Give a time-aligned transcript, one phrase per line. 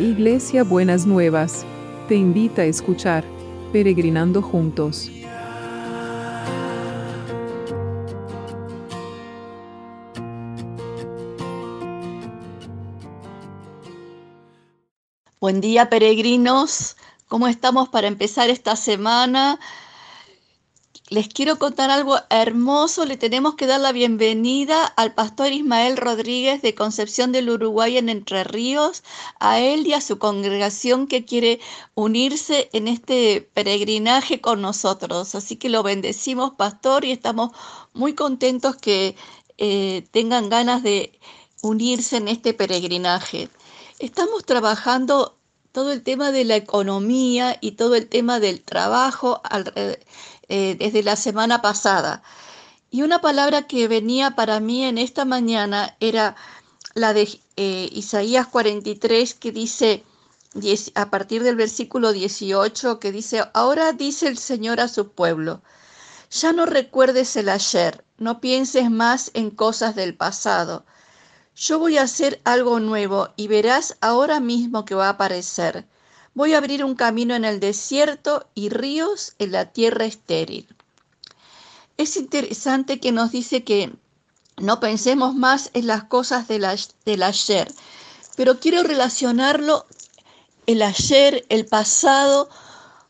[0.00, 1.66] Iglesia Buenas Nuevas,
[2.08, 3.22] te invita a escuchar
[3.70, 5.10] Peregrinando Juntos.
[15.38, 16.96] Buen día peregrinos,
[17.28, 19.60] ¿cómo estamos para empezar esta semana?
[21.10, 23.04] Les quiero contar algo hermoso.
[23.04, 28.08] Le tenemos que dar la bienvenida al pastor Ismael Rodríguez de Concepción del Uruguay en
[28.08, 29.02] Entre Ríos,
[29.40, 31.58] a él y a su congregación que quiere
[31.96, 35.34] unirse en este peregrinaje con nosotros.
[35.34, 37.50] Así que lo bendecimos, pastor, y estamos
[37.92, 39.16] muy contentos que
[39.58, 41.18] eh, tengan ganas de
[41.60, 43.48] unirse en este peregrinaje.
[43.98, 45.36] Estamos trabajando
[45.72, 49.98] todo el tema de la economía y todo el tema del trabajo alrededor
[50.50, 52.22] eh, desde la semana pasada.
[52.90, 56.34] Y una palabra que venía para mí en esta mañana era
[56.94, 60.04] la de eh, Isaías 43 que dice,
[60.96, 65.62] a partir del versículo 18, que dice, ahora dice el Señor a su pueblo,
[66.32, 70.84] ya no recuerdes el ayer, no pienses más en cosas del pasado.
[71.54, 75.86] Yo voy a hacer algo nuevo y verás ahora mismo que va a aparecer.
[76.34, 80.68] Voy a abrir un camino en el desierto y ríos en la tierra estéril.
[81.96, 83.92] Es interesante que nos dice que
[84.56, 87.72] no pensemos más en las cosas del, ayer,
[88.36, 89.86] pero quiero relacionarlo
[90.66, 92.48] el ayer, el pasado,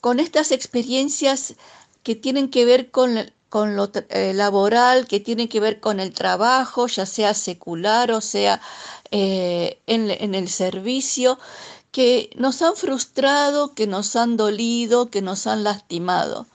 [0.00, 1.54] con estas experiencias
[2.02, 6.86] que tienen que ver con, lo eh, laboral, que tienen que ver con el trabajo,
[6.86, 8.60] ya sea secular o sea
[9.10, 11.38] eh, en, el servicio,
[11.92, 16.46] que nos han frustrado, que nos han dolido, que nos han lastimado.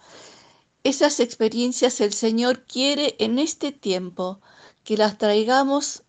[0.83, 4.39] Esas experiencias el Señor quiere en este tiempo
[4.83, 6.03] que las traigamos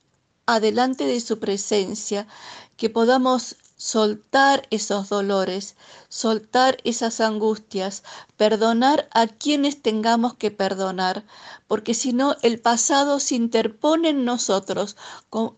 [0.46, 2.26] adelante de su presencia,
[2.78, 5.76] que podamos soltar esos dolores,
[6.08, 8.02] soltar esas angustias,
[8.36, 11.24] perdonar a quienes tengamos que perdonar,
[11.66, 14.96] porque si no el pasado se interpone en nosotros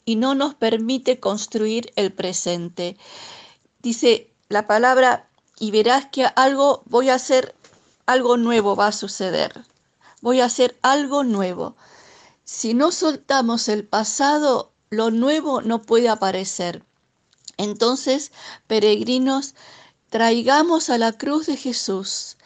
[0.04, 2.96] y no nos permite construir el presente
[3.82, 7.54] dice la palabra, y verás que algo voy a hacer,
[8.06, 9.64] algo nuevo va a suceder.
[10.22, 11.76] Voy a hacer algo nuevo.
[12.44, 16.82] Si no soltamos el pasado, lo nuevo no puede aparecer.
[17.58, 18.32] Entonces,
[18.66, 19.54] peregrinos,
[20.08, 22.36] traigamos a la cruz de Jesús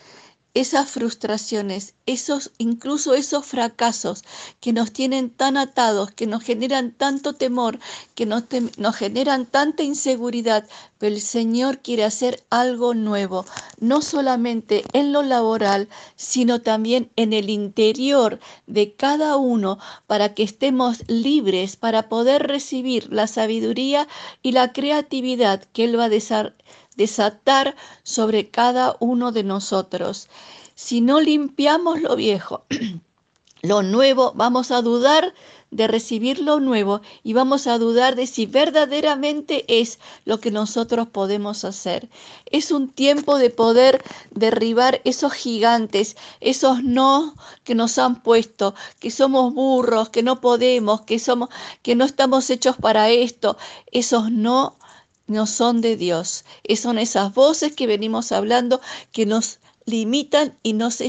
[0.54, 4.22] esas frustraciones, esos, incluso esos fracasos
[4.60, 7.80] que nos tienen tan atados, que nos generan tanto temor,
[8.14, 8.44] que nos,
[8.76, 13.44] nos generan tanta inseguridad, pero el Señor quiere hacer algo nuevo,
[13.80, 18.38] no solamente en lo laboral, sino también en el interior
[18.68, 24.06] de cada uno, para que estemos libres, para poder recibir la sabiduría
[24.40, 26.54] y la creatividad que Él va a desarrollar
[26.96, 30.28] desatar sobre cada uno de nosotros.
[30.74, 32.64] Si no limpiamos lo viejo,
[33.62, 35.34] lo nuevo, vamos a dudar
[35.74, 41.08] de recibir lo nuevo y vamos a dudar de si verdaderamente es lo que nosotros
[41.08, 42.08] podemos hacer.
[42.46, 47.34] Es un tiempo de poder derribar esos gigantes, esos no
[47.64, 51.48] que nos han puesto, que somos burros, que no podemos, que somos
[51.82, 53.56] que no estamos hechos para esto,
[53.90, 54.76] esos no
[55.26, 56.44] no son de Dios.
[56.76, 58.80] Son esas voces que venimos hablando
[59.12, 61.02] que nos limitan y nos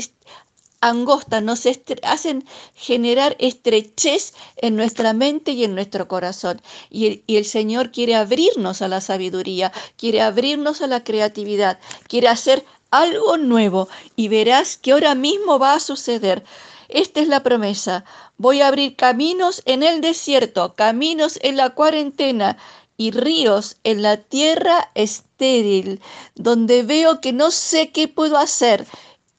[0.81, 1.63] angostan, nos
[2.03, 2.45] hacen
[2.75, 6.61] generar estrechez en nuestra mente y en nuestro corazón.
[6.89, 11.79] Y el, y el Señor quiere abrirnos a la sabiduría, quiere abrirnos a la creatividad,
[12.07, 16.43] quiere hacer algo nuevo y verás que ahora mismo va a suceder.
[16.87, 18.05] Esta es la promesa.
[18.37, 22.57] Voy a abrir caminos en el desierto, caminos en la cuarentena
[22.97, 26.01] y ríos en la tierra estéril,
[26.35, 28.85] donde veo que no sé qué puedo hacer,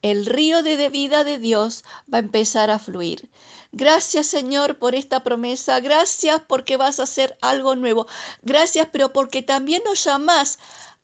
[0.02, 3.30] el río de vida de Dios va a empezar a fluir.
[3.72, 8.06] Gracias Señor por esta promesa, gracias porque vas a hacer algo nuevo,
[8.42, 10.58] gracias pero porque también nos llamas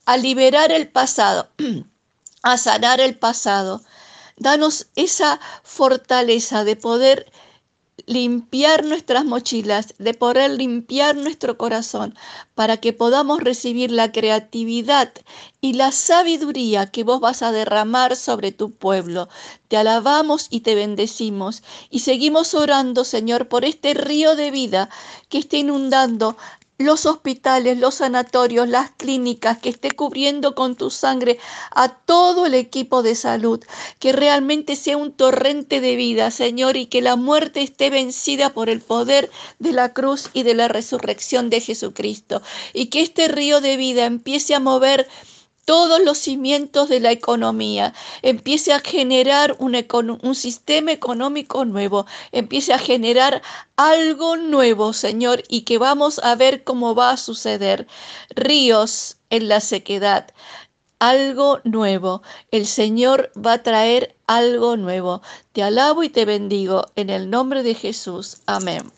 [0.05, 1.49] a liberar el pasado,
[2.43, 3.83] a sanar el pasado.
[4.37, 7.31] Danos esa fortaleza de poder
[8.07, 12.15] limpiar nuestras mochilas, de poder limpiar nuestro corazón,
[12.55, 15.13] para que podamos recibir la creatividad
[15.61, 19.29] y la sabiduría que vos vas a derramar sobre tu pueblo.
[19.69, 24.89] Te alabamos y te bendecimos y seguimos orando, Señor, por este río de vida
[25.29, 26.37] que está inundando
[26.83, 31.39] los hospitales, los sanatorios, las clínicas, que esté cubriendo con tu sangre
[31.71, 33.65] a todo el equipo de salud,
[33.99, 38.69] que realmente sea un torrente de vida, Señor, y que la muerte esté vencida por
[38.69, 42.43] el poder de la cruz y de la resurrección de Jesucristo,
[42.73, 45.09] y que este río de vida empiece a mover
[45.65, 49.77] todos los cimientos de la economía, empiece a generar un,
[50.23, 53.43] un, sistema económico nuevo, empiece a generar
[53.77, 57.87] algo nuevo, Señor, y que vamos a ver cómo va a suceder.
[58.31, 60.33] Ríos en la sequedad,
[60.99, 62.23] algo nuevo.
[62.51, 65.23] El Señor va a traer algo nuevo.
[65.53, 68.39] Te alabo y te bendigo en el nombre de Jesús.
[68.47, 68.91] Amén.